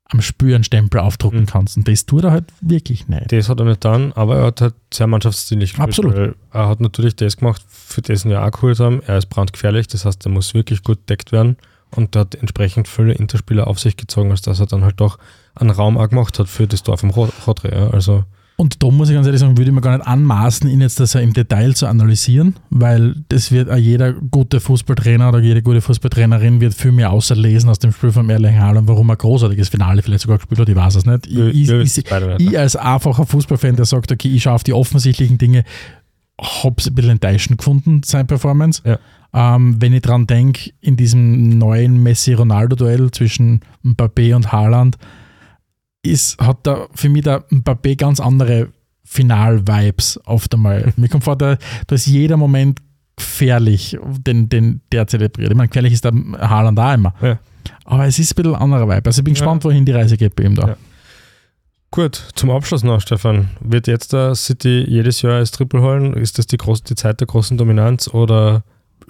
[0.05, 1.45] am Spiel einen Stempel aufdrucken Mhm.
[1.47, 1.77] kannst.
[1.77, 3.31] Und das tut er halt wirklich nicht.
[3.31, 5.87] Das hat er nicht dann, aber er hat halt sehr mannschaftsdienlich gespielt.
[5.89, 6.15] Absolut.
[6.15, 9.01] Weil er hat natürlich das gemacht, für das ihn ja auch geholt haben.
[9.07, 11.57] Er ist brandgefährlich, das heißt, er muss wirklich gut deckt werden.
[11.95, 15.17] Und er hat entsprechend viele Interspieler auf sich gezogen, als dass er dann halt doch
[15.55, 17.69] einen Raum auch gemacht hat für das Tor vom Ro- Rodri.
[17.73, 17.89] Ja.
[17.91, 18.23] Also
[18.55, 20.99] Und da muss ich ganz ehrlich sagen, würde ich mir gar nicht anmaßen, ihn jetzt
[20.99, 25.81] das im Detail zu analysieren, weil das wird auch jeder gute Fußballtrainer oder jede gute
[25.81, 29.69] Fußballtrainerin wird viel mehr außerlesen aus dem Spiel von Erling Haaland, warum er ein großartiges
[29.69, 31.27] Finale vielleicht sogar gespielt hat, ich weiß es nicht.
[31.27, 31.47] Ich, wir,
[31.81, 32.05] ich, ich,
[32.37, 35.63] ich als einfacher Fußballfan, der sagt, okay, ich schaue auf die offensichtlichen Dinge,
[36.39, 38.81] habe es ein bisschen enttäuschend gefunden, seine Performance.
[38.85, 38.99] Ja.
[39.33, 44.97] Ähm, wenn ich dran denke, in diesem neuen Messi-Ronaldo-Duell zwischen Mbappé und Haaland,
[46.03, 48.69] ist, hat da für mich der Mbappé ganz andere
[49.05, 50.93] Final-Vibes oft einmal.
[50.97, 52.79] Mir kommt vor, da, da ist jeder Moment
[53.15, 55.51] gefährlich, den, den der zelebriert.
[55.51, 57.13] Ich meine, gefährlich ist der Haaland auch immer.
[57.21, 57.39] Ja.
[57.85, 59.05] Aber es ist ein bisschen ein anderer Vibe.
[59.05, 59.39] Also ich bin Ja.
[59.39, 60.69] gespannt, wohin die Reise geht bei ihm da.
[60.69, 60.77] Ja.
[61.91, 63.51] Gut, zum Abschluss noch, Stefan.
[63.59, 66.13] Wird jetzt der City jedes Jahr als Triple holen?
[66.15, 68.63] Ist das die, groß, die Zeit der großen Dominanz oder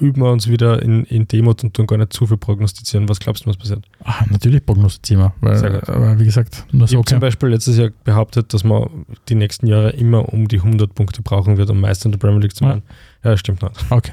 [0.04, 3.08] üben wir uns wieder in, in Demut und tun gar nicht zu viel prognostizieren?
[3.10, 3.86] Was glaubst du, was passiert?
[4.04, 7.20] Ah, natürlich prognostizieren wir, weil, aber wie gesagt, nur Ich so habe zum kann.
[7.22, 11.58] Beispiel letztes Jahr behauptet, dass man die nächsten Jahre immer um die 100 Punkte brauchen
[11.58, 12.70] wird, um Meister in der Premier League zu Ja.
[12.72, 12.84] werden.
[13.24, 13.86] Ja, stimmt nicht.
[13.89, 14.12] Okay.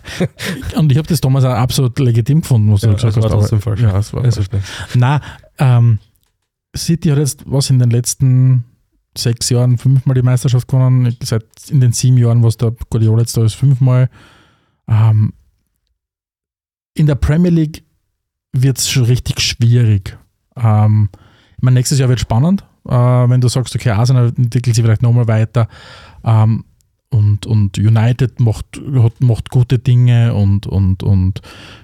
[0.76, 3.30] Und ich habe das damals auch absolut legitim gefunden, was du Ja, gesagt es war
[3.30, 3.80] trotzdem falsch.
[3.80, 4.64] Ja, es war Ist falsch.
[4.94, 5.20] Nein,
[5.58, 5.98] ähm,
[6.76, 8.64] City hat jetzt was in den letzten
[9.18, 11.16] sechs Jahren fünfmal die Meisterschaft gewonnen.
[11.24, 14.08] Seit in den sieben Jahren, was der Guardiola jetzt da ist, fünfmal.
[14.86, 15.32] Ähm,
[16.94, 17.84] in der Premier League
[18.52, 20.18] wird es schon richtig schwierig.
[20.56, 21.08] Ähm,
[21.56, 22.64] ich meine, nächstes Jahr wird spannend.
[22.88, 25.68] äh, wenn du sagst, okay, Arsenal entwickelt sich vielleicht nochmal weiter
[26.24, 26.64] ähm,
[27.10, 28.80] und, und United macht,
[29.20, 31.40] macht gute Dinge und, und, und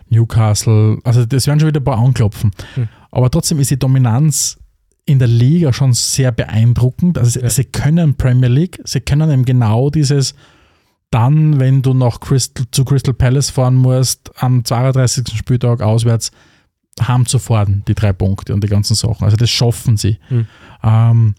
[0.08, 2.50] Newcastle, also das werden schon wieder ein paar anklopfen.
[2.74, 2.88] Hm.
[3.10, 4.58] Aber trotzdem ist die Dominanz
[5.04, 7.18] in der Liga schon sehr beeindruckend.
[7.18, 7.48] Also Ja.
[7.50, 10.34] sie können Premier League, sie können eben genau dieses
[11.10, 15.36] dann, wenn du nach Crystal, zu Crystal Palace fahren musst, am 32.
[15.36, 16.30] Spieltag auswärts,
[17.00, 19.24] haben sofort die drei Punkte und die ganzen Sachen.
[19.24, 20.18] Also das schaffen sie.
[20.28, 20.46] Hm.
[20.82, 21.34] Ähm,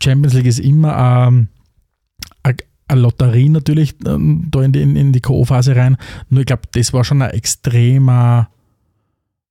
[0.00, 1.48] Champions League ist immer ähm,
[2.88, 5.96] eine Lotterie natürlich ähm, da in die, in, in die K.O.-Phase rein.
[6.28, 8.48] Nur ich glaube, das war schon ein extremer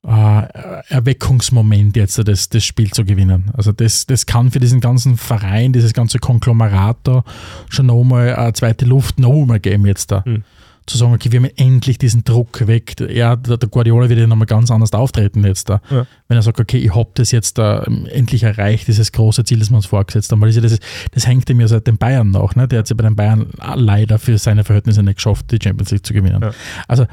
[0.06, 3.52] Erweckungsmoment jetzt, das, das Spiel zu gewinnen.
[3.54, 7.24] Also das, das kann für diesen ganzen Verein, dieses ganze Konglomerat da
[7.70, 10.26] schon nochmal eine zweite Luft nochmal geben jetzt da.
[10.26, 10.44] Hm.
[10.86, 13.00] Zu sagen, okay, wir haben endlich diesen Druck weg.
[13.00, 15.80] Er, der, der Guardiola wird ja nochmal ganz anders auftreten jetzt da.
[15.90, 16.06] Ja.
[16.28, 19.60] Wenn er sagt, okay, ich habe das jetzt da ähm, endlich erreicht, dieses große Ziel,
[19.60, 20.42] das wir uns vorgesetzt haben.
[20.42, 20.80] Weil das, ja das,
[21.14, 22.56] das hängt ihm ja seit den Bayern nach.
[22.56, 22.68] Ne?
[22.68, 25.92] Der hat es ja bei den Bayern leider für seine Verhältnisse nicht geschafft, die Champions
[25.92, 26.42] League zu gewinnen.
[26.42, 26.52] Ja.
[26.90, 27.06] Also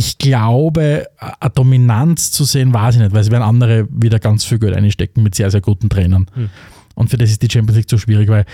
[0.00, 4.46] ich glaube, eine Dominanz zu sehen, weiß ich nicht, weil es werden andere wieder ganz
[4.46, 6.26] viel Geld einstecken mit sehr, sehr guten Trainern.
[6.32, 6.48] Hm.
[6.94, 8.46] Und für das ist die Champions League zu schwierig, weil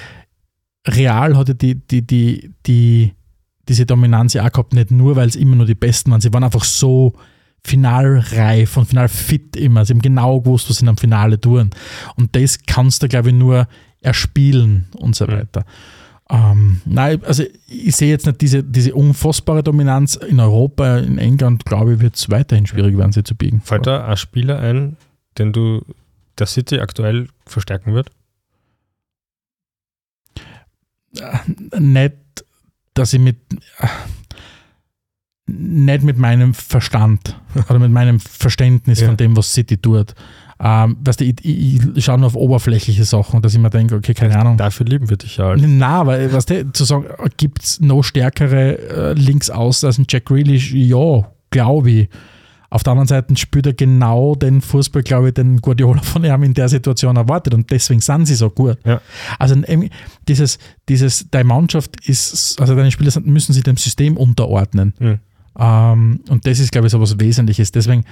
[0.88, 3.12] Real hatte die, die, die, die,
[3.68, 6.32] diese Dominanz ja auch gehabt, nicht nur, weil es immer nur die Besten waren, sie
[6.32, 7.14] waren einfach so
[7.64, 9.84] finalreif und finalfit immer.
[9.84, 11.70] Sie haben genau gewusst, was sie am Finale tun.
[12.16, 13.68] Und das kannst du, glaube ich, nur
[14.00, 15.64] erspielen und so Mhm.
[16.28, 21.64] Ähm, nein, also ich sehe jetzt nicht diese, diese unfassbare Dominanz in Europa, in England,
[21.64, 23.60] glaube ich, wird es weiterhin schwierig werden, sie zu biegen.
[23.60, 24.96] Fällt da ein Spieler ein,
[25.38, 25.82] den du
[26.38, 28.10] der City aktuell verstärken wird?
[31.78, 32.14] nicht,
[32.94, 33.36] dass ich mit
[33.78, 33.86] äh,
[35.46, 39.06] nicht mit meinem Verstand oder mit meinem Verständnis Ja.
[39.06, 40.14] von dem, was City tut.
[40.58, 43.94] Ähm, weißt du, ich, ich, ich schaue nur auf oberflächliche Sachen, dass ich mir denke,
[43.94, 44.56] okay, keine Ahnung.
[44.56, 45.46] Dafür lieben wir dich ja.
[45.46, 45.62] Halt.
[45.66, 47.04] Na, aber weißt du, zu sagen,
[47.36, 50.72] gibt es noch stärkere äh, links aus als ein Jack Grealish?
[50.72, 52.08] Ja, glaube ich.
[52.68, 56.42] Auf der anderen Seite spielt er genau den Fußball, glaube ich, den Guardiola von ihm
[56.42, 58.78] in der Situation erwartet und deswegen sind sie so gut.
[58.84, 59.00] Ja.
[59.38, 59.88] Also ähm,
[60.26, 64.94] dieses, dieses, deine Mannschaft ist, also deine Spieler müssen sich dem System unterordnen.
[64.98, 65.18] Mhm.
[65.58, 67.72] Ähm, und das ist, glaube ich, so was Wesentliches.
[67.72, 68.04] Deswegen,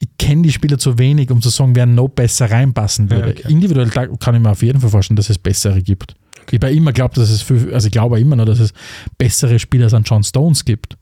[0.00, 3.30] ich kenne die Spieler zu wenig, um zu sagen, wer noch besser reinpassen Ja, würde.
[3.30, 3.52] okay.
[3.52, 6.14] Individuell kann ich mir auf jeden Fall vorstellen, dass es bessere gibt.
[6.50, 8.72] Ich habe immer glaubt, dass es viel, also ich glaube immer noch, dass es
[9.16, 10.96] bessere Spieler als an John Stones gibt.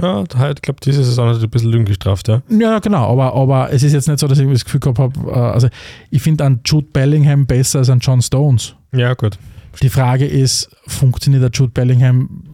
[0.00, 0.28] Ja, ich
[0.62, 2.42] glaube, diese Saison hat er ein bisschen Lügen gestraft, ja.
[2.48, 5.30] Ja, genau, aber, aber es ist jetzt nicht so, dass ich das Gefühl gehabt habe,
[5.30, 5.68] äh, also
[6.10, 8.74] ich finde an Jude Bellingham besser als an John Stones.
[8.92, 9.38] Ja, gut.
[9.82, 12.51] Die Frage ist, funktioniert der Jude Bellingham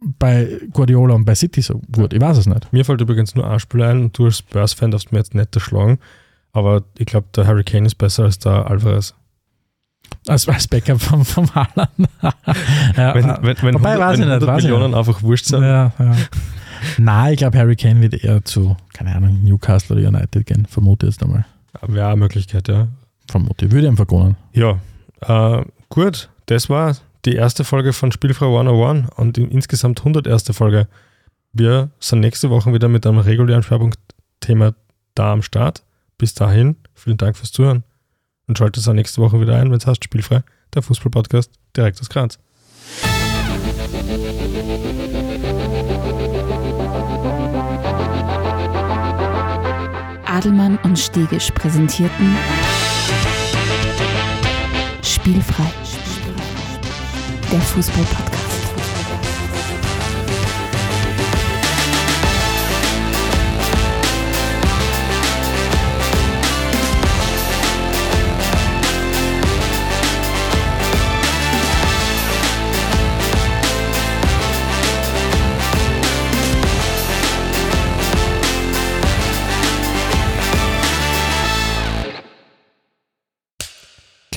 [0.00, 2.12] bei Guardiola und bei City so gut?
[2.12, 2.72] Ich weiß es nicht.
[2.72, 5.54] Mir fällt übrigens nur ein Spiel ein und du als Spurs-Fan darfst mir jetzt nicht
[5.54, 5.98] erschlagen,
[6.52, 9.14] aber ich glaube, der Harry Kane ist besser als der Alvarez.
[10.28, 11.90] Als, als Backup vom, vom Haaland.
[12.96, 14.94] ja, Wenn, äh, wenn, wenn wobei, 100, weiß ich wenn nicht, 100 weiß ich Millionen
[14.94, 16.16] einfach wurscht sind, ja, ja.
[16.98, 20.66] Nein, ich glaube, Harry Kane wird eher zu, keine Ahnung, Newcastle oder United gehen.
[20.66, 21.44] Vermute jetzt einmal.
[21.82, 22.88] wäre eine Möglichkeit, ja.
[23.28, 23.70] Vermute.
[23.72, 24.36] Würde einfach gewonnen.
[24.52, 24.78] Ja,
[25.20, 30.44] äh, gut, das war die erste Folge von Spielfrei 101 und in, insgesamt 101.
[30.52, 30.88] Folge.
[31.52, 34.74] Wir sind nächste Woche wieder mit einem regulären Schwerpunktthema
[35.14, 35.82] da am Start.
[36.18, 37.82] Bis dahin, vielen Dank fürs Zuhören
[38.46, 40.42] und schaltet es auch nächste Woche wieder ein, wenn es heißt Spielfrei,
[40.74, 42.38] der Fußball-Podcast direkt aus Graz.
[50.26, 52.36] Adelmann und Stegisch präsentierten
[55.02, 55.85] Spielfrei.
[57.52, 58.56] Der Fußball-Podcast.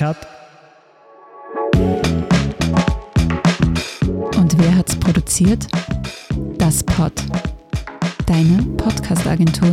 [0.00, 0.39] Cut.
[4.80, 5.66] hat's produziert?
[6.56, 7.12] Das Pod.
[8.24, 9.72] Deine Podcast-Agentur.